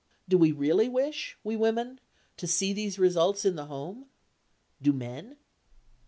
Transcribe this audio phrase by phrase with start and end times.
[0.27, 1.99] Do we really wish, we women,
[2.37, 4.07] to see these results in the home?
[4.81, 5.37] Do men?